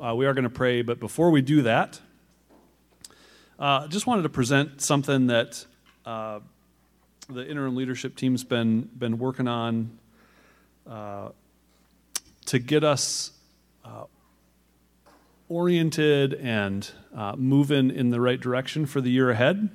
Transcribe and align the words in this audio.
uh, 0.00 0.14
we 0.14 0.26
are 0.26 0.34
going 0.34 0.44
to 0.44 0.50
pray. 0.50 0.82
But 0.82 1.00
before 1.00 1.30
we 1.30 1.42
do 1.42 1.62
that, 1.62 2.00
uh, 3.58 3.88
just 3.88 4.06
wanted 4.06 4.22
to 4.22 4.28
present 4.28 4.80
something 4.80 5.26
that 5.28 5.64
uh, 6.06 6.40
the 7.28 7.48
interim 7.48 7.74
leadership 7.76 8.16
team's 8.16 8.44
been 8.44 8.82
been 8.96 9.18
working 9.18 9.48
on 9.48 9.98
uh, 10.88 11.30
to 12.46 12.58
get 12.58 12.84
us 12.84 13.32
uh, 13.84 14.04
oriented 15.48 16.34
and 16.34 16.90
uh, 17.14 17.34
moving 17.36 17.90
in 17.90 18.10
the 18.10 18.20
right 18.20 18.40
direction 18.40 18.86
for 18.86 19.00
the 19.00 19.10
year 19.10 19.30
ahead. 19.30 19.68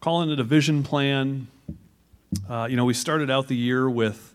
Calling 0.00 0.30
it 0.30 0.38
a 0.38 0.44
vision 0.44 0.84
plan. 0.84 1.48
you 2.68 2.76
know, 2.76 2.84
we 2.84 2.94
started 2.94 3.30
out 3.30 3.48
the 3.48 3.56
year 3.56 3.90
with 3.90 4.32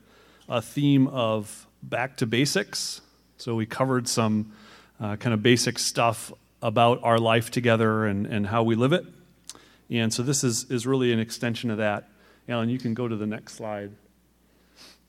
a 0.50 0.62
theme 0.62 1.08
of 1.08 1.68
back 1.84 2.18
to 2.18 2.26
basics. 2.26 3.02
So 3.38 3.56
we 3.56 3.66
covered 3.66 4.08
some 4.08 4.54
uh, 5.00 5.18
kind 5.18 5.34
of 5.34 5.44
basic 5.44 5.78
stuff 5.78 6.32
about 6.62 7.04
our 7.04 7.20
life 7.20 7.52
together 7.52 8.06
and, 8.06 8.26
and 8.26 8.48
how 8.48 8.64
we 8.64 8.76
live 8.76 8.94
it. 8.94 9.06
And 9.90 10.14
so 10.14 10.24
this 10.24 10.44
is, 10.44 10.72
is 10.72 10.88
really 10.88 11.12
an 11.12 11.20
extension 11.20 11.70
of 11.70 11.78
that. 11.78 12.10
Alan, 12.48 12.70
you 12.70 12.80
can 12.80 12.94
go 12.94 13.08
to 13.08 13.16
the 13.16 13.28
next 13.28 13.56
slide. 13.56 13.92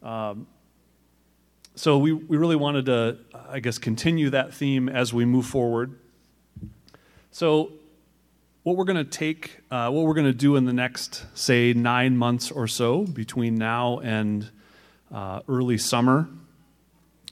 Um, 0.02 0.46
so 1.77 1.98
we, 1.98 2.12
we 2.12 2.37
really 2.37 2.56
wanted 2.56 2.87
to, 2.87 3.18
I 3.48 3.60
guess, 3.60 3.79
continue 3.79 4.30
that 4.30 4.52
theme 4.52 4.88
as 4.88 5.15
we 5.15 5.24
move 5.24 5.46
forward. 5.46 5.98
So 7.30 7.73
what 8.62 8.77
we're 8.77 8.84
going 8.84 9.04
to 9.04 9.10
take, 9.10 9.59
uh, 9.70 9.91
what 9.91 10.06
we're 10.06 10.15
going 10.15 10.27
to 10.27 10.32
do 10.32 10.56
in 10.56 10.65
the 10.65 10.73
next, 10.73 11.24
say, 11.34 11.73
nine 11.73 12.16
months 12.16 12.51
or 12.51 12.66
so 12.66 13.04
between 13.04 13.54
now 13.54 14.01
and 14.01 14.51
uh, 15.12 15.41
early 15.48 15.79
summer 15.79 16.29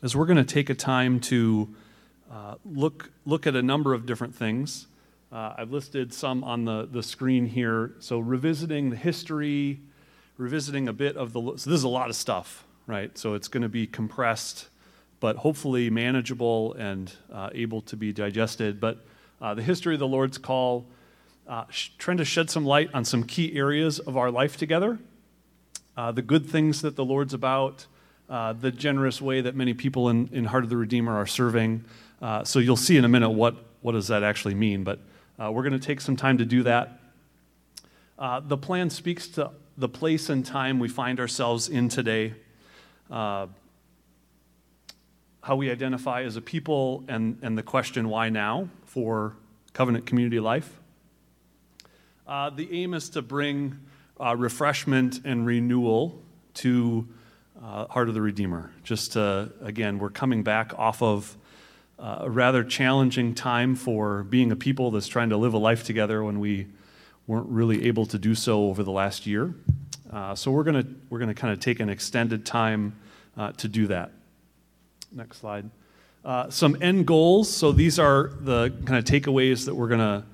is 0.03 0.17
we're 0.17 0.27
going 0.27 0.37
to 0.37 0.45
take 0.45 0.69
a 0.69 0.75
time 0.75 1.21
to 1.21 1.75
uh, 2.31 2.57
look, 2.65 3.11
look 3.25 3.47
at 3.47 3.55
a 3.55 3.63
number 3.63 3.95
of 3.95 4.05
different 4.05 4.35
things. 4.35 4.89
Uh, 5.31 5.55
I've 5.57 5.71
listed 5.71 6.13
some 6.13 6.45
on 6.45 6.65
the, 6.65 6.89
the 6.91 7.03
screen 7.03 7.47
here. 7.47 7.93
So, 8.01 8.19
revisiting 8.19 8.91
the 8.91 8.97
history, 8.97 9.81
revisiting 10.37 10.89
a 10.89 10.93
bit 10.93 11.17
of 11.17 11.33
the. 11.33 11.41
So, 11.41 11.71
this 11.71 11.79
is 11.79 11.85
a 11.85 11.89
lot 11.89 12.11
of 12.11 12.17
stuff, 12.17 12.67
right? 12.87 13.17
So, 13.17 13.35
it's 13.35 13.49
going 13.49 13.63
to 13.63 13.69
be 13.69 13.87
compressed, 13.87 14.69
but 15.21 15.37
hopefully 15.37 15.89
manageable 15.89 16.75
and 16.75 17.11
uh, 17.33 17.49
able 17.55 17.81
to 17.83 17.97
be 17.97 18.13
digested. 18.13 18.79
But 18.79 18.99
uh, 19.41 19.55
the 19.55 19.63
history 19.63 19.95
of 19.95 20.01
the 20.01 20.09
Lord's 20.09 20.37
call, 20.37 20.87
uh, 21.49 21.65
sh- 21.71 21.91
trying 21.97 22.19
to 22.19 22.25
shed 22.25 22.51
some 22.51 22.67
light 22.67 22.91
on 22.93 23.05
some 23.05 23.25
key 23.25 23.57
areas 23.57 24.01
of 24.01 24.17
our 24.17 24.31
life 24.31 24.59
together, 24.59 24.99
uh, 25.97 26.13
the 26.13 26.23
good 26.23 26.47
things 26.47 26.83
that 26.83 26.97
the 26.97 27.05
Lord's 27.05 27.33
about, 27.33 27.87
the 28.33 28.71
generous 28.71 29.21
way 29.21 29.43
that 29.43 29.55
many 29.55 29.75
people 29.75 30.09
in, 30.09 30.27
in 30.33 30.47
Heart 30.47 30.65
of 30.65 30.71
the 30.71 30.77
Redeemer 30.79 31.15
are 31.15 31.27
serving. 31.27 31.85
Uh, 32.23 32.43
so 32.43 32.61
you'll 32.61 32.79
see 32.79 32.97
in 32.97 33.05
a 33.05 33.09
minute 33.09 33.29
what, 33.29 33.55
what 33.83 33.93
does 33.93 34.09
that 34.09 34.23
actually 34.23 34.55
mean, 34.55 34.85
but 34.85 35.01
uh, 35.39 35.53
we're 35.53 35.63
going 35.63 35.79
to 35.79 35.87
take 35.87 36.01
some 36.01 36.17
time 36.17 36.39
to 36.39 36.47
do 36.47 36.63
that. 36.63 36.99
Uh, 38.19 38.41
the 38.41 38.57
plan 38.57 38.89
speaks 38.89 39.29
to 39.29 39.51
the 39.77 39.89
place 39.89 40.31
and 40.31 40.47
time 40.47 40.79
we 40.79 40.89
find 40.89 41.21
ourselves 41.21 41.69
in 41.69 41.91
today, 41.91 42.33
uh, 43.11 43.49
how 45.43 45.55
we 45.55 45.71
identify 45.71 46.23
as 46.23 46.35
a 46.35 46.41
people, 46.41 47.05
and, 47.09 47.39
and 47.43 47.59
the 47.59 47.63
question 47.63 48.09
why 48.09 48.31
now 48.31 48.67
for 48.87 49.37
covenant 49.75 50.07
community 50.07 50.41
life. 50.41 50.81
Uh, 52.27 52.49
the 52.49 52.83
aim 52.83 52.95
is 52.95 53.11
to 53.11 53.21
bring 53.21 53.79
refreshment 54.19 55.21
and 55.23 55.45
renewal 55.45 56.19
to 56.55 57.07
Heart 57.63 58.09
of 58.09 58.15
the 58.15 58.21
Redeemer. 58.21 58.73
Just 58.83 59.13
to, 59.13 59.53
again, 59.63 59.99
we're 59.99 60.11
coming 60.11 60.43
back 60.43 60.77
off 60.79 61.01
of 61.01 61.37
uh, 61.99 62.19
a 62.23 62.31
rather 62.31 62.65
challenging 62.65 63.35
time 63.35 63.77
for 63.77 64.25
being 64.25 64.51
a 64.51 64.57
people 64.57 64.91
that's 64.91 65.07
trying 65.07 65.29
to 65.29 65.37
live 65.37 65.55
a 65.55 65.59
life 65.59 65.85
together 65.85 66.25
when 66.25 66.41
we 66.41 66.67
weren't 67.29 67.49
really 67.49 67.87
able 67.87 68.05
to 68.07 68.19
do 68.19 68.35
so 68.35 68.65
over 68.69 68.83
the 68.83 68.91
last 68.91 69.27
year. 69.27 69.55
Uh, 70.13 70.35
so 70.35 70.51
we're 70.51 70.65
going 70.65 70.83
to 70.83 70.87
we're 71.09 71.19
going 71.19 71.33
to 71.33 71.41
kind 71.41 71.53
of 71.53 71.61
take 71.61 71.79
an 71.79 71.89
extended 71.89 72.45
time 72.45 72.97
uh, 73.37 73.53
to 73.53 73.69
do 73.69 73.87
that. 73.87 74.11
Next 75.13 75.39
slide. 75.39 75.71
Uh, 76.25 76.51
some 76.51 76.77
end 76.83 77.07
goals. 77.07 77.49
So 77.49 77.71
these 77.71 77.99
are 77.99 78.33
the 78.41 78.71
kind 78.85 78.99
of 78.99 79.05
takeaways 79.05 79.67
that 79.67 79.75
we're 79.75 79.89
going 79.89 80.01
to 80.01 80.25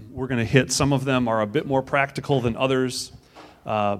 we're 0.10 0.26
going 0.26 0.38
to 0.38 0.44
hit. 0.44 0.72
Some 0.72 0.92
of 0.92 1.04
them 1.04 1.28
are 1.28 1.40
a 1.40 1.46
bit 1.46 1.66
more 1.66 1.82
practical 1.82 2.40
than 2.40 2.56
others, 2.56 3.12
uh, 3.64 3.98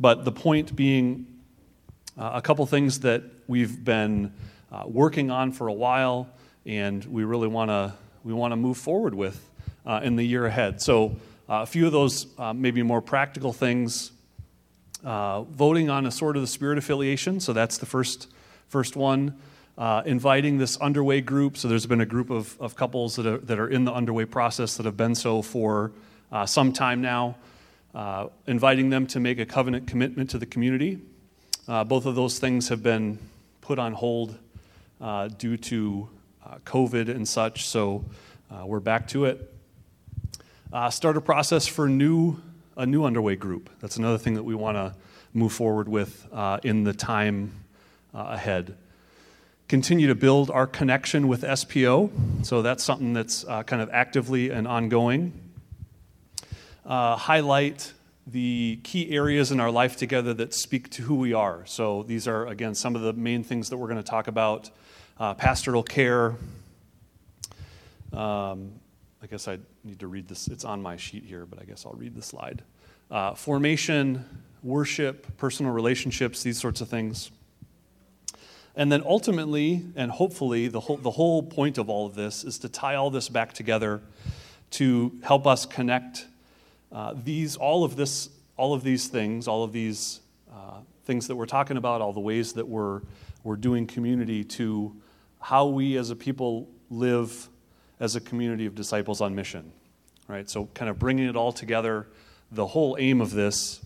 but 0.00 0.24
the 0.24 0.32
point 0.32 0.74
being 0.74 1.26
uh, 2.18 2.30
a 2.32 2.40
couple 2.40 2.64
things 2.64 3.00
that 3.00 3.22
we've 3.46 3.84
been 3.84 4.32
uh, 4.72 4.84
working 4.86 5.30
on 5.30 5.52
for 5.52 5.68
a 5.68 5.72
while, 5.72 6.26
and 6.64 7.04
we 7.04 7.24
really 7.24 7.48
want 7.48 7.68
to 7.68 7.92
we 8.24 8.32
want 8.32 8.52
to 8.52 8.56
move 8.56 8.78
forward 8.78 9.14
with 9.14 9.38
uh, 9.84 10.00
in 10.02 10.16
the 10.16 10.24
year 10.24 10.46
ahead. 10.46 10.80
So 10.80 11.16
uh, 11.48 11.60
a 11.60 11.66
few 11.66 11.84
of 11.84 11.92
those 11.92 12.26
uh, 12.38 12.54
maybe 12.54 12.82
more 12.82 13.02
practical 13.02 13.52
things. 13.52 14.12
Voting 15.02 15.90
on 15.90 16.06
a 16.06 16.10
Sword 16.10 16.36
of 16.36 16.42
the 16.42 16.48
Spirit 16.48 16.78
affiliation, 16.78 17.38
so 17.38 17.52
that's 17.52 17.76
the 17.78 17.86
first 17.86 18.28
first 18.68 18.96
one. 18.96 19.38
Inviting 19.78 20.56
this 20.56 20.78
underway 20.78 21.20
group. 21.20 21.58
So 21.58 21.68
there's 21.68 21.84
been 21.84 22.00
a 22.00 22.06
group 22.06 22.30
of, 22.30 22.56
of 22.58 22.76
couples 22.76 23.16
that 23.16 23.26
are, 23.26 23.38
that 23.38 23.58
are 23.58 23.68
in 23.68 23.84
the 23.84 23.92
underway 23.92 24.24
process 24.24 24.78
that 24.78 24.86
have 24.86 24.96
been 24.96 25.14
so 25.14 25.42
for 25.42 25.92
some 26.46 26.72
time 26.72 27.02
now. 27.02 27.36
inviting 28.46 28.88
them 28.88 29.06
to 29.08 29.20
make 29.20 29.38
a 29.38 29.44
covenant 29.44 29.86
commitment 29.86 30.30
to 30.30 30.38
the 30.38 30.46
community. 30.46 30.98
Both 31.66 32.06
of 32.06 32.14
those 32.14 32.38
things 32.38 32.68
have 32.68 32.82
been 32.82 33.18
put 33.60 33.78
on 33.80 33.92
hold 33.92 34.38
uh, 35.00 35.26
due 35.26 35.56
to 35.56 36.08
uh, 36.44 36.58
COVID 36.64 37.08
and 37.08 37.28
such. 37.28 37.66
So 37.66 38.04
uh, 38.48 38.64
we're 38.64 38.78
back 38.78 39.08
to 39.08 39.24
it. 39.24 39.52
Uh, 40.72 40.88
start 40.88 41.16
a 41.16 41.20
process 41.20 41.66
for 41.66 41.88
new, 41.88 42.40
a 42.76 42.86
new 42.86 43.04
underway 43.04 43.34
group. 43.34 43.68
That's 43.80 43.96
another 43.96 44.18
thing 44.18 44.34
that 44.34 44.44
we 44.44 44.54
want 44.54 44.76
to 44.76 44.94
move 45.34 45.52
forward 45.52 45.88
with 45.88 46.28
uh, 46.32 46.60
in 46.62 46.84
the 46.84 46.92
time 46.92 47.52
ahead. 48.14 48.76
Continue 49.68 50.06
to 50.06 50.14
build 50.14 50.50
our 50.50 50.66
connection 50.66 51.26
with 51.26 51.42
SPO. 51.42 52.46
So 52.46 52.62
that's 52.62 52.84
something 52.84 53.12
that's 53.12 53.44
kind 53.44 53.82
of 53.82 53.90
actively 53.92 54.50
and 54.50 54.68
ongoing. 54.68 55.32
highlight 56.86 57.92
the 58.26 58.80
key 58.82 59.10
areas 59.10 59.52
in 59.52 59.60
our 59.60 59.70
life 59.70 59.96
together 59.96 60.34
that 60.34 60.52
speak 60.52 60.90
to 60.90 61.02
who 61.02 61.14
we 61.14 61.32
are. 61.32 61.64
So, 61.66 62.02
these 62.02 62.26
are, 62.26 62.46
again, 62.46 62.74
some 62.74 62.96
of 62.96 63.02
the 63.02 63.12
main 63.12 63.44
things 63.44 63.70
that 63.70 63.76
we're 63.76 63.86
going 63.86 64.02
to 64.02 64.10
talk 64.10 64.26
about 64.26 64.70
uh, 65.18 65.34
pastoral 65.34 65.82
care. 65.82 66.34
Um, 68.12 68.72
I 69.22 69.26
guess 69.26 69.48
I 69.48 69.58
need 69.84 70.00
to 70.00 70.06
read 70.06 70.28
this. 70.28 70.48
It's 70.48 70.64
on 70.64 70.82
my 70.82 70.96
sheet 70.96 71.24
here, 71.24 71.46
but 71.46 71.60
I 71.60 71.64
guess 71.64 71.86
I'll 71.86 71.92
read 71.92 72.14
the 72.14 72.22
slide. 72.22 72.62
Uh, 73.10 73.34
formation, 73.34 74.24
worship, 74.62 75.36
personal 75.36 75.72
relationships, 75.72 76.42
these 76.42 76.60
sorts 76.60 76.80
of 76.80 76.88
things. 76.88 77.30
And 78.74 78.92
then 78.92 79.02
ultimately, 79.06 79.84
and 79.96 80.10
hopefully, 80.10 80.68
the 80.68 80.80
whole, 80.80 80.98
the 80.98 81.12
whole 81.12 81.42
point 81.42 81.78
of 81.78 81.88
all 81.88 82.06
of 82.06 82.14
this 82.14 82.44
is 82.44 82.58
to 82.58 82.68
tie 82.68 82.94
all 82.96 83.10
this 83.10 83.28
back 83.28 83.52
together 83.52 84.02
to 84.72 85.12
help 85.22 85.46
us 85.46 85.64
connect 85.64 86.26
uh, 86.96 87.12
these, 87.14 87.56
all 87.56 87.84
of 87.84 87.94
this, 87.94 88.30
all 88.56 88.72
of 88.72 88.82
these 88.82 89.08
things, 89.08 89.46
all 89.46 89.62
of 89.62 89.70
these 89.70 90.20
uh, 90.50 90.78
things 91.04 91.28
that 91.28 91.36
we're 91.36 91.44
talking 91.44 91.76
about, 91.76 92.00
all 92.00 92.14
the 92.14 92.20
ways 92.20 92.54
that 92.54 92.66
we're, 92.66 93.02
we're 93.44 93.56
doing 93.56 93.86
community 93.86 94.42
to 94.42 94.96
how 95.38 95.66
we 95.66 95.98
as 95.98 96.08
a 96.08 96.16
people 96.16 96.66
live 96.88 97.50
as 98.00 98.16
a 98.16 98.20
community 98.20 98.64
of 98.64 98.74
disciples 98.74 99.20
on 99.20 99.34
mission, 99.34 99.70
right? 100.26 100.48
So, 100.48 100.70
kind 100.72 100.88
of 100.88 100.98
bringing 100.98 101.28
it 101.28 101.36
all 101.36 101.52
together, 101.52 102.06
the 102.50 102.66
whole 102.66 102.96
aim 102.98 103.20
of 103.20 103.30
this 103.30 103.82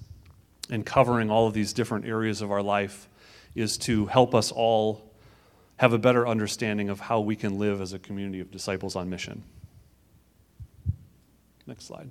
and 0.71 0.87
covering 0.87 1.33
all 1.33 1.49
of 1.49 1.53
these 1.53 1.73
different 1.73 2.07
areas 2.07 2.43
of 2.43 2.53
our 2.53 2.63
life 2.63 3.09
is 3.57 3.77
to 3.79 4.07
help 4.07 4.37
us 4.37 4.53
all 4.53 5.11
have 5.79 5.93
a 5.93 5.99
better 5.99 6.29
understanding 6.29 6.89
of 6.89 7.01
how 7.01 7.19
we 7.19 7.35
can 7.35 7.59
live 7.59 7.81
as 7.81 7.93
a 7.93 7.99
community 7.99 8.39
of 8.39 8.53
disciples 8.53 8.95
on 8.95 9.11
mission. 9.11 9.43
Next 11.67 11.87
slide. 11.87 12.09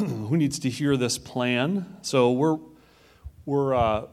Who 0.28 0.38
needs 0.38 0.60
to 0.60 0.70
hear 0.70 0.96
this 0.96 1.18
plan? 1.18 1.84
So, 2.00 2.32
we're, 2.32 2.58
we're, 3.44 3.74
uh, 3.74 4.06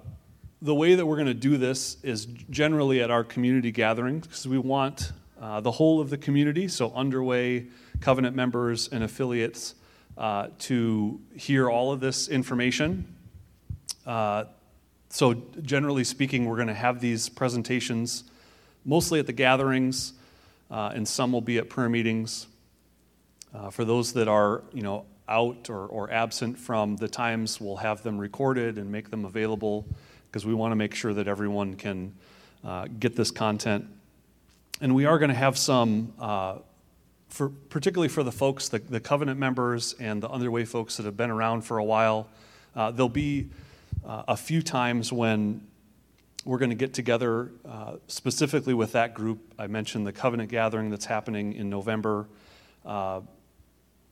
the 0.61 0.75
way 0.75 0.95
that 0.95 1.05
we're 1.05 1.15
going 1.15 1.27
to 1.27 1.33
do 1.33 1.55
this 1.55 1.95
is 2.03 2.25
generally 2.49 3.01
at 3.01 3.09
our 3.09 3.23
community 3.23 3.71
gatherings 3.71 4.27
because 4.27 4.45
we 4.49 4.57
want 4.57 5.13
uh, 5.41 5.61
the 5.61 5.71
whole 5.71 6.01
of 6.01 6.09
the 6.09 6.17
community, 6.17 6.67
so 6.67 6.91
underway 6.93 7.67
covenant 8.01 8.35
members 8.35 8.89
and 8.89 9.01
affiliates, 9.01 9.75
uh, 10.17 10.47
to 10.59 11.21
hear 11.37 11.69
all 11.69 11.93
of 11.93 12.01
this 12.01 12.27
information. 12.27 13.07
Uh, 14.05 14.43
so, 15.07 15.35
generally 15.61 16.03
speaking, 16.03 16.43
we're 16.47 16.55
going 16.55 16.67
to 16.67 16.73
have 16.73 16.99
these 16.99 17.29
presentations 17.29 18.25
mostly 18.83 19.21
at 19.21 19.25
the 19.25 19.31
gatherings, 19.31 20.11
uh, 20.69 20.91
and 20.93 21.07
some 21.07 21.31
will 21.31 21.39
be 21.39 21.57
at 21.57 21.69
prayer 21.69 21.87
meetings. 21.87 22.47
Uh, 23.53 23.69
for 23.69 23.85
those 23.85 24.11
that 24.11 24.27
are, 24.27 24.63
you 24.73 24.81
know, 24.81 25.05
out 25.27 25.69
or, 25.69 25.85
or 25.85 26.11
absent 26.11 26.57
from 26.57 26.95
the 26.97 27.07
times, 27.07 27.59
we'll 27.59 27.77
have 27.77 28.03
them 28.03 28.17
recorded 28.17 28.77
and 28.77 28.91
make 28.91 29.09
them 29.09 29.25
available 29.25 29.85
because 30.29 30.45
we 30.45 30.53
want 30.53 30.71
to 30.71 30.75
make 30.75 30.93
sure 30.93 31.13
that 31.13 31.27
everyone 31.27 31.75
can 31.75 32.13
uh, 32.63 32.87
get 32.99 33.15
this 33.15 33.31
content. 33.31 33.85
And 34.81 34.93
we 34.93 35.05
are 35.05 35.17
going 35.17 35.29
to 35.29 35.35
have 35.35 35.57
some, 35.57 36.13
uh, 36.19 36.57
for, 37.29 37.49
particularly 37.49 38.09
for 38.09 38.23
the 38.23 38.31
folks, 38.31 38.69
the, 38.69 38.79
the 38.79 38.99
covenant 38.99 39.39
members 39.39 39.93
and 39.99 40.21
the 40.21 40.29
underway 40.29 40.65
folks 40.65 40.97
that 40.97 41.05
have 41.05 41.17
been 41.17 41.31
around 41.31 41.61
for 41.61 41.77
a 41.77 41.83
while, 41.83 42.27
uh, 42.75 42.91
there'll 42.91 43.09
be 43.09 43.49
uh, 44.05 44.23
a 44.27 44.37
few 44.37 44.61
times 44.61 45.11
when 45.11 45.65
we're 46.45 46.59
going 46.59 46.69
to 46.69 46.75
get 46.75 46.93
together 46.93 47.51
uh, 47.67 47.95
specifically 48.07 48.73
with 48.73 48.93
that 48.93 49.13
group. 49.13 49.39
I 49.57 49.67
mentioned 49.67 50.05
the 50.05 50.13
covenant 50.13 50.49
gathering 50.49 50.89
that's 50.89 51.05
happening 51.05 51.53
in 51.53 51.69
November. 51.69 52.27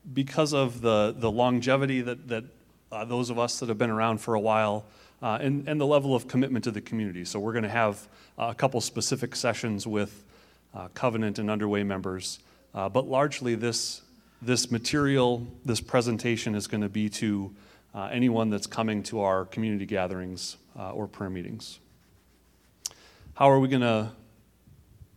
Uh, 0.05 0.09
because 0.13 0.53
of 0.53 0.81
the, 0.81 1.15
the 1.17 1.31
longevity 1.31 2.01
that, 2.01 2.27
that 2.27 2.43
uh, 2.91 3.05
those 3.05 3.29
of 3.29 3.39
us 3.39 3.59
that 3.59 3.69
have 3.69 3.77
been 3.77 3.89
around 3.89 4.19
for 4.19 4.35
a 4.35 4.39
while 4.39 4.85
uh, 5.21 5.37
and, 5.41 5.67
and 5.67 5.79
the 5.79 5.85
level 5.85 6.15
of 6.15 6.27
commitment 6.27 6.63
to 6.63 6.71
the 6.71 6.81
community. 6.81 7.25
So, 7.25 7.39
we're 7.39 7.53
going 7.53 7.63
to 7.63 7.69
have 7.69 8.07
a 8.37 8.53
couple 8.53 8.81
specific 8.81 9.35
sessions 9.35 9.87
with 9.87 10.23
uh, 10.73 10.89
covenant 10.93 11.39
and 11.39 11.49
underway 11.49 11.83
members. 11.83 12.39
Uh, 12.73 12.89
but 12.89 13.07
largely, 13.07 13.55
this, 13.55 14.01
this 14.41 14.69
material, 14.71 15.47
this 15.63 15.81
presentation 15.81 16.55
is 16.55 16.67
going 16.67 16.81
to 16.81 16.89
be 16.89 17.09
to 17.09 17.53
uh, 17.93 18.09
anyone 18.11 18.49
that's 18.49 18.67
coming 18.67 19.01
to 19.03 19.21
our 19.21 19.45
community 19.45 19.85
gatherings 19.85 20.57
or 20.75 21.07
prayer 21.07 21.29
meetings. 21.29 21.79
How 23.35 23.49
are 23.49 23.59
we 23.59 23.69
going 23.69 23.81
to 23.81 24.11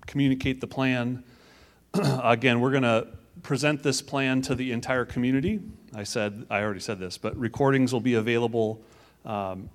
communicate 0.06 0.60
the 0.60 0.68
plan? 0.68 1.24
Again, 1.94 2.60
we're 2.60 2.70
going 2.70 2.84
to 2.84 3.08
present 3.42 3.82
this 3.82 4.02
plan 4.02 4.42
to 4.42 4.54
the 4.54 4.72
entire 4.72 5.04
community. 5.04 5.60
I 5.94 6.04
said 6.04 6.46
I 6.50 6.62
already 6.62 6.80
said 6.80 6.98
this, 6.98 7.18
but 7.18 7.36
recordings 7.36 7.92
will 7.92 8.00
be 8.00 8.14
available. 8.14 8.82
Um, 9.24 9.70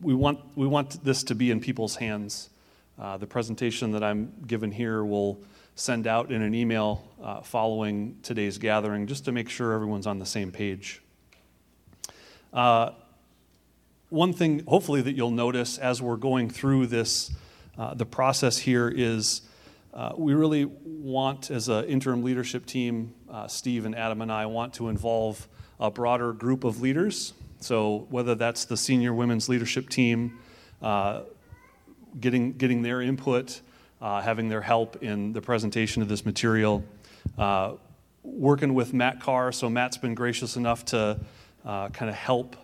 we 0.00 0.14
want 0.14 0.40
we 0.54 0.66
want 0.66 1.04
this 1.04 1.22
to 1.24 1.34
be 1.34 1.50
in 1.50 1.60
people's 1.60 1.96
hands. 1.96 2.50
Uh, 2.98 3.16
the 3.16 3.26
presentation 3.26 3.92
that 3.92 4.02
I'm 4.02 4.32
given 4.46 4.70
here 4.70 5.04
will 5.04 5.40
send 5.74 6.06
out 6.06 6.30
in 6.30 6.42
an 6.42 6.54
email 6.54 7.08
uh, 7.22 7.40
following 7.40 8.18
today's 8.22 8.58
gathering, 8.58 9.06
just 9.06 9.24
to 9.24 9.32
make 9.32 9.48
sure 9.48 9.72
everyone's 9.72 10.06
on 10.06 10.18
the 10.18 10.26
same 10.26 10.52
page. 10.52 11.02
Uh, 12.52 12.90
one 14.10 14.34
thing, 14.34 14.62
hopefully, 14.66 15.00
that 15.00 15.12
you'll 15.12 15.30
notice 15.30 15.78
as 15.78 16.02
we're 16.02 16.16
going 16.16 16.50
through 16.50 16.86
this 16.86 17.32
uh, 17.78 17.94
the 17.94 18.04
process 18.04 18.58
here 18.58 18.92
is 18.94 19.40
uh, 19.94 20.12
we 20.16 20.32
really 20.34 20.64
want, 20.64 21.50
as 21.50 21.68
an 21.68 21.84
interim 21.84 22.22
leadership 22.22 22.64
team, 22.64 23.14
uh, 23.30 23.46
Steve 23.46 23.84
and 23.84 23.94
Adam 23.94 24.22
and 24.22 24.32
I 24.32 24.46
want 24.46 24.74
to 24.74 24.88
involve 24.88 25.46
a 25.78 25.90
broader 25.90 26.32
group 26.32 26.64
of 26.64 26.80
leaders. 26.80 27.34
So, 27.60 28.06
whether 28.08 28.34
that's 28.34 28.64
the 28.64 28.76
senior 28.76 29.12
women's 29.12 29.48
leadership 29.48 29.88
team, 29.88 30.38
uh, 30.80 31.22
getting, 32.18 32.52
getting 32.52 32.82
their 32.82 33.02
input, 33.02 33.60
uh, 34.00 34.22
having 34.22 34.48
their 34.48 34.62
help 34.62 35.02
in 35.02 35.32
the 35.32 35.42
presentation 35.42 36.00
of 36.00 36.08
this 36.08 36.24
material, 36.24 36.82
uh, 37.36 37.72
working 38.22 38.74
with 38.74 38.94
Matt 38.94 39.20
Carr. 39.20 39.52
So, 39.52 39.68
Matt's 39.68 39.98
been 39.98 40.14
gracious 40.14 40.56
enough 40.56 40.86
to 40.86 41.20
kind 41.64 42.08
of 42.08 42.14
help 42.14 42.56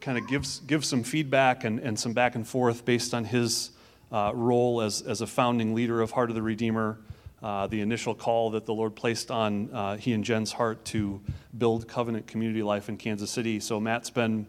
kind 0.00 0.16
of 0.16 0.26
give, 0.28 0.46
gives 0.66 0.88
some 0.88 1.02
feedback 1.02 1.64
and, 1.64 1.78
and 1.80 1.98
some 1.98 2.12
back 2.12 2.34
and 2.34 2.46
forth 2.46 2.84
based 2.84 3.12
on 3.12 3.24
his 3.24 3.70
uh, 4.12 4.32
role 4.34 4.80
as, 4.80 5.02
as 5.02 5.20
a 5.20 5.26
founding 5.26 5.74
leader 5.74 6.00
of 6.00 6.10
Heart 6.10 6.30
of 6.30 6.36
the 6.36 6.42
Redeemer, 6.42 6.98
uh, 7.42 7.66
the 7.66 7.80
initial 7.80 8.14
call 8.14 8.50
that 8.50 8.66
the 8.66 8.74
Lord 8.74 8.94
placed 8.94 9.30
on 9.30 9.70
uh, 9.72 9.96
he 9.96 10.12
and 10.12 10.22
Jen's 10.22 10.52
heart 10.52 10.84
to 10.86 11.20
build 11.56 11.88
covenant 11.88 12.26
community 12.26 12.62
life 12.62 12.88
in 12.88 12.96
Kansas 12.96 13.30
City. 13.30 13.60
So 13.60 13.80
Matt's 13.80 14.10
been 14.10 14.46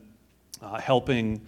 uh, 0.62 0.80
helping 0.80 1.42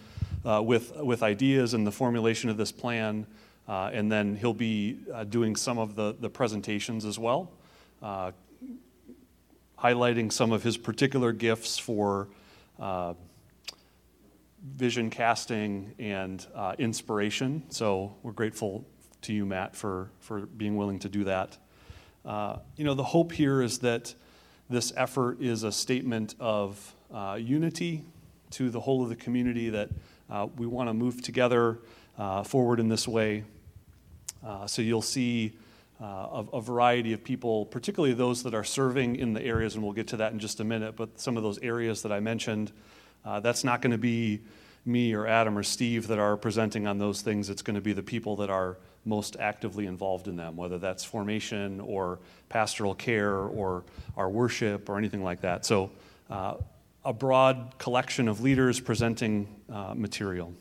uh, 0.45 0.62
with, 0.63 0.95
with 0.98 1.21
ideas 1.21 1.74
and 1.74 1.86
the 1.86 1.92
formulation 1.92 2.50
of 2.50 2.57
this 2.57 2.71
plan, 2.71 3.25
uh, 3.68 3.89
and 3.94 4.12
then 4.12 4.36
he'll 4.36 4.54
be 4.54 5.00
doing 5.30 5.56
some 5.56 5.77
of 5.77 5.95
the, 5.95 6.16
the 6.19 6.30
presentations 6.30 7.06
as 7.06 7.19
well, 7.19 7.51
highlighting 9.80 10.31
some 10.31 10.51
of 10.51 10.63
his 10.63 10.77
particular 10.77 11.31
gifts 11.31 11.77
for 11.77 12.27
vision 14.63 15.10
casting 15.10 15.94
and 16.00 16.45
uh, 16.56 16.74
inspiration. 16.77 17.63
So 17.69 18.15
we're 18.24 18.31
grateful 18.31 18.86
to 19.24 19.33
you, 19.33 19.45
Matt, 19.45 19.75
for, 19.75 20.10
for 20.19 20.42
being 20.42 20.77
willing 20.77 21.00
to 21.00 21.10
do 21.10 21.25
that. 21.25 21.57
Uh, 22.25 22.57
you 22.77 22.86
know, 22.86 22.94
the 22.94 23.04
hope 23.04 23.33
here 23.33 23.62
is 23.62 23.80
that 23.80 24.13
this 24.69 24.94
effort 24.95 25.42
is 25.42 25.63
a 25.63 25.71
statement 25.71 26.36
of 26.39 26.95
uh, 27.13 27.38
unity 27.39 28.06
to 28.51 28.69
the 28.69 28.80
whole 28.80 29.04
of 29.04 29.10
the 29.10 29.15
community, 29.15 29.69
that 29.69 29.89
uh, 30.30 30.48
we 30.57 30.66
want 30.66 30.88
to 30.88 30.94
move 30.94 31.21
together 31.21 31.80
uh, 32.18 32.44
forward 32.44 32.80
in 32.80 32.88
this 32.88 33.07
way. 33.07 33.44
Uh, 34.45 34.66
so 34.68 34.81
you'll 34.81 35.01
see 35.01 35.57
a, 36.00 36.45
a 36.54 36.62
variety 36.62 37.13
of 37.13 37.24
people, 37.24 37.66
particularly 37.66 38.13
those 38.13 38.44
that 38.44 38.54
are 38.54 38.63
serving 38.63 39.16
in 39.16 39.33
the 39.33 39.42
areas, 39.42 39.75
and 39.75 39.83
we'll 39.83 39.94
get 39.94 40.07
to 40.07 40.18
that 40.18 40.31
in 40.31 40.39
just 40.39 40.59
a 40.59 40.63
minute, 40.63 40.95
but 40.95 41.19
some 41.19 41.38
of 41.38 41.44
those 41.44 41.59
areas 41.59 42.01
that 42.04 42.12
I 42.12 42.19
mentioned 42.19 42.71
uh, 43.25 43.40
that's 43.40 43.64
not 43.64 43.81
going 43.81 43.92
to 43.92 43.98
be 43.98 44.42
me 44.86 45.14
or 45.14 45.28
Adam 45.28 45.58
or 45.58 45.64
Steve 45.64 46.08
that 46.08 46.20
are 46.20 46.36
presenting 46.36 46.88
on 46.88 46.98
those 46.98 47.22
things. 47.22 47.50
It's 47.50 47.62
going 47.62 47.75
to 47.75 47.81
be 47.81 47.94
the 47.94 48.04
people 48.04 48.36
that 48.38 48.50
are 48.50 48.78
most 49.06 49.36
actively 49.40 49.86
involved 49.86 50.28
in 50.28 50.36
them, 50.36 50.56
whether 50.56 50.78
that's 50.78 51.04
formation 51.04 51.80
or 51.81 52.20
pastoral 52.50 52.96
care 52.96 53.36
or 53.38 53.84
our 54.16 54.30
worship 54.30 54.90
or 54.90 54.98
anything 54.98 55.24
like 55.24 55.42
that. 55.42 55.66
So, 55.66 55.92
uh, 56.30 56.56
a 57.06 57.12
broad 57.12 57.74
collection 57.78 58.30
of 58.30 58.42
leaders 58.42 58.80
presenting 58.80 59.48
uh, 59.69 59.94
material. 59.94 60.54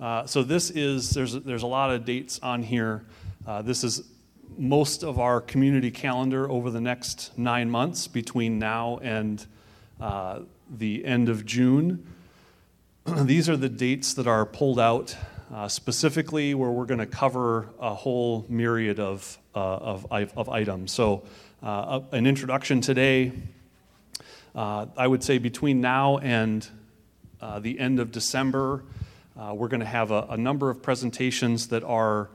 Uh, 0.00 0.26
so 0.26 0.42
this 0.42 0.70
is 0.70 1.10
there's 1.10 1.34
there's 1.34 1.62
a 1.62 1.68
lot 1.68 1.92
of 1.92 2.04
dates 2.04 2.40
on 2.42 2.64
here. 2.64 3.04
Uh, 3.46 3.62
this 3.62 3.84
is 3.84 4.02
most 4.58 5.04
of 5.04 5.20
our 5.20 5.40
community 5.40 5.92
calendar 5.92 6.50
over 6.50 6.70
the 6.70 6.80
next 6.80 7.36
nine 7.38 7.70
months 7.70 8.08
between 8.08 8.58
now 8.58 8.98
and 9.02 9.46
uh, 10.02 10.40
the 10.68 11.04
end 11.04 11.28
of 11.28 11.46
June. 11.46 12.04
These 13.06 13.48
are 13.48 13.56
the 13.56 13.68
dates 13.68 14.14
that 14.14 14.26
are 14.26 14.44
pulled 14.44 14.80
out 14.80 15.16
uh, 15.54 15.68
specifically 15.68 16.54
where 16.54 16.70
we're 16.70 16.86
going 16.86 16.98
to 16.98 17.06
cover 17.06 17.68
a 17.78 17.94
whole 17.94 18.44
myriad 18.48 18.98
of, 18.98 19.38
uh, 19.54 19.58
of, 19.58 20.06
of, 20.10 20.48
items. 20.48 20.90
So, 20.90 21.22
uh, 21.62 22.00
an 22.10 22.26
introduction 22.26 22.80
today, 22.80 23.30
uh, 24.56 24.86
I 24.96 25.06
would 25.06 25.22
say 25.22 25.38
between 25.38 25.80
now 25.80 26.18
and 26.18 26.66
the 27.60 27.78
end 27.78 28.00
of 28.00 28.10
December, 28.10 28.82
we're 29.36 29.68
going 29.68 29.80
to 29.80 29.86
have 29.86 30.10
a, 30.10 30.26
a, 30.30 30.36
number 30.36 30.68
of 30.68 30.82
presentations 30.82 31.68
that 31.68 31.84
are 31.84 32.28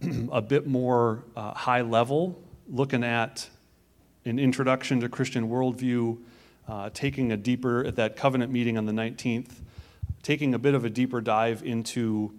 a 0.30 0.40
bit 0.40 0.68
more 0.68 1.24
high 1.36 1.80
level, 1.80 2.40
looking 2.70 3.02
at 3.02 3.48
an 4.24 4.38
introduction 4.38 5.00
to 5.00 5.08
Christian 5.08 5.48
worldview 5.48 6.18
uh, 6.68 6.90
taking 6.92 7.32
a 7.32 7.36
deeper, 7.36 7.84
at 7.84 7.96
that 7.96 8.16
covenant 8.16 8.52
meeting 8.52 8.76
on 8.76 8.86
the 8.86 8.92
19th, 8.92 9.52
taking 10.22 10.54
a 10.54 10.58
bit 10.58 10.74
of 10.74 10.84
a 10.84 10.90
deeper 10.90 11.20
dive 11.20 11.62
into 11.62 12.32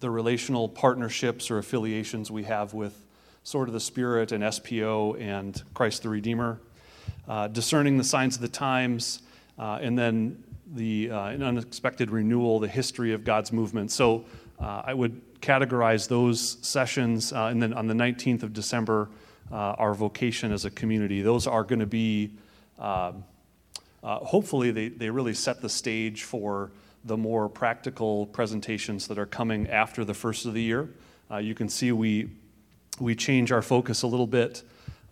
the 0.00 0.10
relational 0.10 0.68
partnerships 0.68 1.50
or 1.50 1.58
affiliations 1.58 2.30
we 2.30 2.44
have 2.44 2.74
with 2.74 3.04
Sword 3.44 3.68
of 3.68 3.74
the 3.74 3.80
Spirit 3.80 4.32
and 4.32 4.42
SPO 4.42 5.20
and 5.20 5.62
Christ 5.74 6.02
the 6.02 6.08
Redeemer, 6.08 6.60
uh, 7.28 7.48
discerning 7.48 7.98
the 7.98 8.04
signs 8.04 8.36
of 8.36 8.42
the 8.42 8.48
times, 8.48 9.22
uh, 9.58 9.78
and 9.82 9.98
then 9.98 10.42
the 10.74 11.10
uh, 11.10 11.26
an 11.26 11.42
unexpected 11.42 12.10
renewal, 12.10 12.58
the 12.58 12.68
history 12.68 13.12
of 13.12 13.24
God's 13.24 13.52
movement. 13.52 13.90
So 13.90 14.24
uh, 14.58 14.82
I 14.86 14.94
would 14.94 15.40
categorize 15.40 16.08
those 16.08 16.58
sessions, 16.62 17.32
uh, 17.32 17.46
and 17.46 17.62
then 17.62 17.74
on 17.74 17.86
the 17.86 17.94
19th 17.94 18.42
of 18.42 18.52
December, 18.52 19.10
uh, 19.50 19.54
our 19.54 19.92
vocation 19.92 20.52
as 20.52 20.64
a 20.64 20.70
community. 20.70 21.20
Those 21.20 21.46
are 21.46 21.64
going 21.64 21.80
to 21.80 21.86
be 21.86 22.30
um, 22.78 23.24
uh, 24.02 24.18
hopefully 24.18 24.70
they, 24.70 24.88
they 24.88 25.10
really 25.10 25.34
set 25.34 25.60
the 25.60 25.68
stage 25.68 26.24
for 26.24 26.70
the 27.04 27.16
more 27.16 27.48
practical 27.48 28.26
presentations 28.26 29.08
that 29.08 29.18
are 29.18 29.26
coming 29.26 29.68
after 29.68 30.04
the 30.04 30.14
first 30.14 30.46
of 30.46 30.54
the 30.54 30.62
year. 30.62 30.88
Uh, 31.30 31.38
you 31.38 31.54
can 31.54 31.68
see 31.68 31.92
we, 31.92 32.30
we 33.00 33.14
change 33.14 33.52
our 33.52 33.62
focus 33.62 34.02
a 34.02 34.06
little 34.06 34.26
bit 34.26 34.62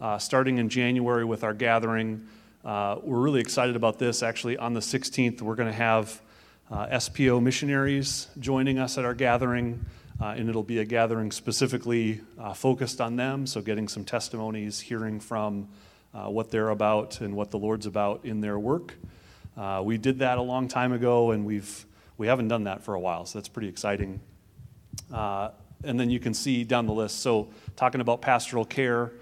uh, 0.01 0.19
starting 0.19 0.59
in 0.59 0.69
January 0.69 1.25
with 1.25 1.45
our 1.45 1.55
gathering. 1.55 2.27
Uh, 2.65 2.97
we're 3.03 3.21
really 3.21 3.41
excited 3.41 3.77
about 3.77 3.99
this. 3.99 4.23
Actually, 4.23 4.57
on 4.57 4.75
the 4.75 4.81
16th, 4.81 5.41
we're 5.41 5.55
going 5.55 5.71
to 5.71 5.73
have 5.73 6.21
uh, 6.71 6.87
SPO 6.87 7.43
missionaries 7.43 8.29
joining 8.39 8.79
us 8.79 8.99
at 8.99 9.05
our 9.05 9.15
gathering. 9.15 9.85
Uh, 10.21 10.35
and 10.37 10.51
it'll 10.51 10.63
be 10.63 10.81
a 10.81 10.85
gathering 10.85 11.33
specifically 11.33 12.21
focused 12.55 13.01
on 13.01 13.17
them, 13.17 13.47
so 13.47 13.63
getting 13.63 13.89
some 13.89 14.05
testimonies, 14.05 14.79
hearing 14.79 15.19
from 15.19 15.67
uh, 16.15 16.27
what 16.27 16.51
they're 16.51 16.71
about 16.71 17.21
and 17.21 17.35
what 17.35 17.51
the 17.51 17.59
Lord's 17.59 17.87
about 17.87 18.25
in 18.25 18.41
their 18.41 18.59
work. 18.59 18.95
Uh, 19.57 19.83
we 19.85 19.99
did 19.99 20.19
that 20.21 20.39
a 20.39 20.43
long 20.43 20.69
time 20.69 20.93
ago, 20.93 21.31
and 21.33 21.45
we've 21.45 21.87
we 22.19 22.27
haven't 22.27 22.49
done 22.49 22.65
that 22.65 22.83
for 22.83 22.95
a 22.95 23.01
while, 23.01 23.25
so 23.25 23.39
that's 23.39 23.49
pretty 23.49 23.69
exciting. 23.69 24.21
Uh, 25.13 25.51
and 25.85 25.99
then 25.99 26.11
you 26.11 26.21
can 26.21 26.35
see 26.35 26.65
down 26.65 26.87
the 26.87 26.93
list. 26.93 27.21
So 27.21 27.49
talking 27.77 28.01
about 28.01 28.21
pastoral 28.21 28.65
care, 28.65 29.13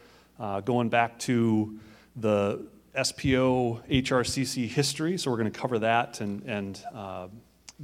uh, 0.40 0.60
going 0.60 0.88
back 0.88 1.18
to 1.20 1.78
the 2.16 2.66
SPO 2.96 3.80
HRCC 3.88 4.66
history. 4.66 5.16
So 5.16 5.30
we're 5.30 5.36
going 5.36 5.52
to 5.52 5.58
cover 5.58 5.78
that 5.80 6.20
and 6.20 6.42
and 6.44 6.82
uh, 6.94 7.28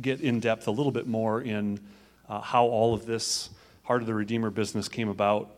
get 0.01 0.21
in 0.21 0.41
depth 0.41 0.67
a 0.67 0.71
little 0.71 0.93
bit 0.93 1.07
more 1.07 1.41
in 1.43 1.79
uh, 2.29 2.41
how 2.41 2.67
all 2.67 2.95
of 2.95 3.07
this 3.07 3.51
Heart 3.85 4.01
of 4.01 4.07
the 4.07 4.15
Redeemer 4.15 4.51
business 4.51 4.89
came 4.89 5.09
about. 5.09 5.57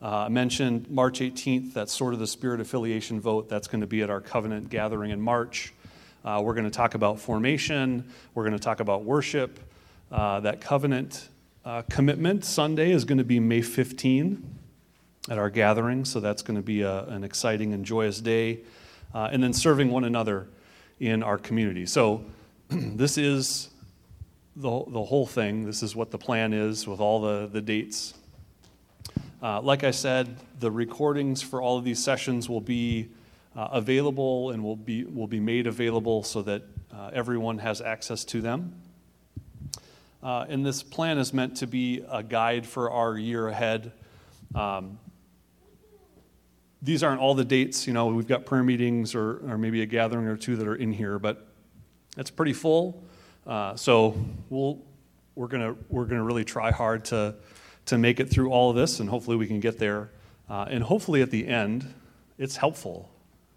Uh, 0.00 0.24
I 0.26 0.28
mentioned 0.28 0.90
March 0.90 1.20
18th, 1.20 1.72
that's 1.72 1.90
Sword 1.90 2.12
of 2.12 2.20
the 2.20 2.26
Spirit 2.26 2.60
affiliation 2.60 3.18
vote. 3.18 3.48
That's 3.48 3.66
going 3.66 3.80
to 3.80 3.86
be 3.86 4.02
at 4.02 4.10
our 4.10 4.20
covenant 4.20 4.68
gathering 4.68 5.10
in 5.10 5.20
March. 5.20 5.72
Uh, 6.22 6.42
we're 6.44 6.52
going 6.52 6.64
to 6.64 6.70
talk 6.70 6.94
about 6.94 7.18
formation, 7.18 8.04
we're 8.34 8.42
going 8.42 8.52
to 8.52 8.62
talk 8.62 8.80
about 8.80 9.04
worship. 9.04 9.58
Uh, 10.12 10.40
that 10.40 10.60
covenant 10.60 11.30
uh, 11.64 11.80
commitment 11.88 12.44
Sunday 12.44 12.90
is 12.90 13.06
going 13.06 13.18
to 13.18 13.24
be 13.24 13.40
May 13.40 13.62
15 13.62 14.58
at 15.30 15.38
our 15.38 15.48
gathering, 15.48 16.04
so 16.04 16.20
that's 16.20 16.42
going 16.42 16.56
to 16.56 16.62
be 16.62 16.82
a, 16.82 17.04
an 17.04 17.24
exciting 17.24 17.72
and 17.72 17.84
joyous 17.84 18.20
day. 18.20 18.60
Uh, 19.14 19.30
and 19.32 19.42
then 19.42 19.54
serving 19.54 19.90
one 19.90 20.04
another 20.04 20.46
in 21.00 21.22
our 21.22 21.38
community. 21.38 21.86
So, 21.86 22.22
this 22.68 23.16
is 23.16 23.70
the, 24.56 24.84
the 24.88 25.02
whole 25.02 25.26
thing. 25.26 25.64
This 25.64 25.82
is 25.82 25.96
what 25.96 26.10
the 26.10 26.18
plan 26.18 26.52
is 26.52 26.86
with 26.86 27.00
all 27.00 27.22
the, 27.22 27.46
the 27.46 27.62
dates. 27.62 28.12
Uh, 29.42 29.60
like 29.60 29.84
I 29.84 29.90
said, 29.90 30.34
the 30.60 30.70
recordings 30.70 31.42
for 31.42 31.60
all 31.60 31.76
of 31.76 31.84
these 31.84 32.02
sessions 32.02 32.48
will 32.48 32.62
be 32.62 33.08
uh, 33.54 33.68
available 33.72 34.50
and 34.50 34.64
will 34.64 34.76
be, 34.76 35.04
will 35.04 35.26
be 35.26 35.40
made 35.40 35.66
available 35.66 36.22
so 36.22 36.40
that 36.42 36.62
uh, 36.90 37.10
everyone 37.12 37.58
has 37.58 37.82
access 37.82 38.24
to 38.24 38.40
them. 38.40 38.74
Uh, 40.22 40.46
and 40.48 40.64
this 40.64 40.82
plan 40.82 41.18
is 41.18 41.34
meant 41.34 41.56
to 41.58 41.66
be 41.66 42.02
a 42.10 42.22
guide 42.22 42.66
for 42.66 42.90
our 42.90 43.18
year 43.18 43.48
ahead. 43.48 43.92
Um, 44.54 44.98
these 46.80 47.02
aren't 47.02 47.20
all 47.20 47.34
the 47.34 47.44
dates, 47.44 47.86
you 47.86 47.92
know, 47.92 48.06
we've 48.06 48.26
got 48.26 48.46
prayer 48.46 48.62
meetings 48.62 49.14
or, 49.14 49.38
or 49.50 49.58
maybe 49.58 49.82
a 49.82 49.86
gathering 49.86 50.26
or 50.26 50.36
two 50.36 50.56
that 50.56 50.66
are 50.66 50.76
in 50.76 50.92
here, 50.92 51.18
but 51.18 51.46
it's 52.16 52.30
pretty 52.30 52.52
full. 52.54 53.04
Uh, 53.46 53.76
so 53.76 54.16
we'll, 54.48 54.82
we're 55.34 55.48
going 55.48 55.76
we're 55.90 56.06
gonna 56.06 56.24
really 56.24 56.44
try 56.44 56.70
hard 56.70 57.04
to, 57.06 57.34
to 57.86 57.98
make 57.98 58.20
it 58.20 58.28
through 58.28 58.50
all 58.50 58.70
of 58.70 58.76
this, 58.76 59.00
and 59.00 59.08
hopefully 59.08 59.36
we 59.36 59.46
can 59.46 59.60
get 59.60 59.78
there. 59.78 60.10
Uh, 60.48 60.66
and 60.68 60.84
hopefully 60.84 61.22
at 61.22 61.30
the 61.30 61.46
end, 61.46 61.92
it's 62.38 62.56
helpful. 62.56 63.10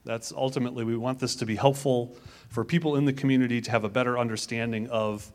That's 0.05 0.31
ultimately, 0.31 0.83
we 0.83 0.95
want 0.95 1.19
this 1.19 1.35
to 1.35 1.45
be 1.45 1.55
helpful 1.55 2.15
for 2.49 2.63
people 2.63 2.95
in 2.95 3.05
the 3.05 3.13
community 3.13 3.61
to 3.61 3.71
have 3.71 3.83
a 3.83 3.89
better 3.89 4.17
understanding 4.17 4.89
of 4.89 5.31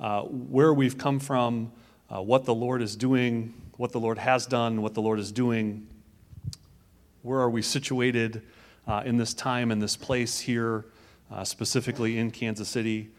uh, 0.00 0.22
where 0.22 0.72
we've 0.72 0.96
come 0.96 1.20
from, 1.20 1.72
uh, 2.10 2.22
what 2.22 2.44
the 2.44 2.54
Lord 2.54 2.82
is 2.82 2.96
doing, 2.96 3.54
what 3.76 3.92
the 3.92 4.00
Lord 4.00 4.18
has 4.18 4.46
done, 4.46 4.82
what 4.82 4.94
the 4.94 5.02
Lord 5.02 5.18
is 5.18 5.30
doing. 5.30 5.86
Where 7.22 7.40
are 7.40 7.50
we 7.50 7.62
situated 7.62 8.42
uh, 8.86 9.02
in 9.04 9.18
this 9.18 9.34
time, 9.34 9.70
in 9.70 9.78
this 9.80 9.96
place 9.96 10.40
here, 10.40 10.86
uh, 11.30 11.44
specifically 11.44 12.18
in 12.18 12.30
Kansas 12.30 12.68
City? 12.68 13.10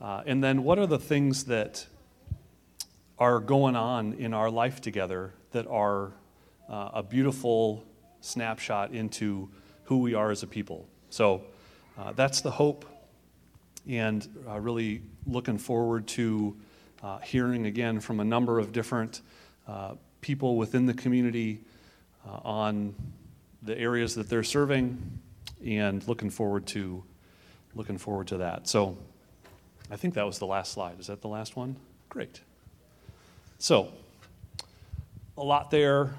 Uh, 0.00 0.22
and 0.26 0.44
then 0.44 0.62
what 0.62 0.78
are 0.78 0.86
the 0.86 0.98
things 0.98 1.44
that 1.44 1.86
are 3.18 3.40
going 3.40 3.76
on 3.76 4.14
in 4.14 4.34
our 4.34 4.50
life 4.50 4.80
together 4.80 5.32
that 5.52 5.66
are 5.66 6.12
uh, 6.68 6.90
a 6.94 7.02
beautiful 7.02 7.84
snapshot 8.20 8.92
into 8.92 9.48
who 9.84 9.98
we 9.98 10.14
are 10.14 10.30
as 10.30 10.42
a 10.42 10.46
people? 10.46 10.88
So 11.10 11.42
uh, 11.98 12.12
that's 12.12 12.40
the 12.40 12.50
hope, 12.50 12.84
and 13.88 14.26
uh, 14.48 14.60
really 14.60 15.02
looking 15.26 15.58
forward 15.58 16.06
to 16.08 16.56
uh, 17.02 17.18
hearing 17.18 17.66
again 17.66 18.00
from 18.00 18.20
a 18.20 18.24
number 18.24 18.58
of 18.58 18.72
different 18.72 19.22
uh, 19.66 19.94
people 20.20 20.56
within 20.56 20.86
the 20.86 20.94
community 20.94 21.60
on 22.44 22.92
the 23.62 23.78
areas 23.78 24.16
that 24.16 24.28
they're 24.28 24.42
serving 24.42 25.20
and 25.64 26.06
looking 26.08 26.28
forward 26.28 26.66
to 26.66 27.04
looking 27.74 27.98
forward 27.98 28.26
to 28.26 28.38
that. 28.38 28.66
So 28.66 28.96
I 29.90 29.96
think 29.96 30.14
that 30.14 30.26
was 30.26 30.38
the 30.38 30.46
last 30.46 30.72
slide. 30.72 30.98
Is 30.98 31.06
that 31.06 31.20
the 31.20 31.28
last 31.28 31.56
one? 31.56 31.76
Great. 32.08 32.40
So, 33.58 33.90
a 35.38 35.42
lot 35.42 35.70
there, 35.70 36.14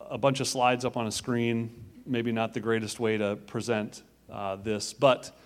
a 0.00 0.16
bunch 0.16 0.40
of 0.40 0.48
slides 0.48 0.86
up 0.86 0.96
on 0.96 1.06
a 1.06 1.12
screen. 1.12 1.84
Maybe 2.06 2.32
not 2.32 2.54
the 2.54 2.60
greatest 2.60 2.98
way 2.98 3.18
to 3.18 3.36
present 3.36 4.02
uh, 4.32 4.56
this, 4.56 4.94
but 4.94 5.36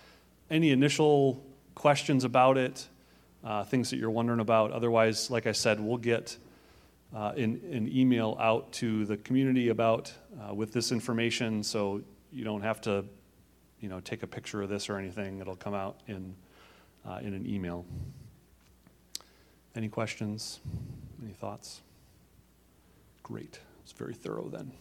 any 0.49 0.71
initial 0.71 1.43
questions 1.75 2.23
about 2.23 2.57
it, 2.57 2.87
uh, 3.43 3.65
things 3.65 3.89
that 3.89 3.97
you're 3.97 4.09
wondering 4.09 4.39
about? 4.39 4.71
Otherwise, 4.71 5.29
like 5.29 5.45
I 5.45 5.51
said, 5.51 5.81
we'll 5.81 5.97
get 5.97 6.37
uh, 7.13 7.33
an, 7.35 7.59
an, 7.71 7.89
email 7.93 8.37
out 8.39 8.71
to 8.73 9.05
the 9.05 9.17
community 9.17 9.67
about 9.67 10.13
uh, 10.39 10.53
with 10.53 10.71
this 10.71 10.93
information, 10.93 11.61
so 11.61 12.01
you 12.31 12.45
don't 12.45 12.61
have 12.61 12.79
to, 12.81 13.03
you 13.81 13.89
know, 13.89 13.99
take 13.99 14.23
a 14.23 14.27
picture 14.27 14.61
of 14.61 14.69
this 14.69 14.89
or 14.89 14.97
anything. 14.97 15.39
It'll 15.39 15.57
come 15.57 15.73
out 15.73 15.99
in 16.07 16.33
uh, 17.05 17.19
in 17.21 17.33
an 17.33 17.45
email. 17.45 17.85
Any 19.75 19.89
questions? 19.89 20.59
Any 21.23 21.31
thoughts? 21.31 21.81
Great. 23.21 23.59
It's 23.83 23.93
very 23.93 24.13
thorough 24.13 24.49
then. 24.49 24.73